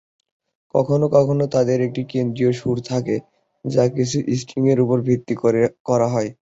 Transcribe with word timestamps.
কখনও 0.73 1.07
কখনও 1.15 1.45
তাদের 1.55 1.77
একটি 1.87 2.01
কেন্দ্রীয় 2.11 2.51
সুর 2.59 2.77
থাকে 2.89 3.15
যা 3.65 3.83
কিছু 3.95 4.17
স্ট্রিং 4.39 4.63
উপর 4.85 4.97
ভিত্তি 5.07 5.33
করে 5.41 5.61
হয়। 6.13 6.29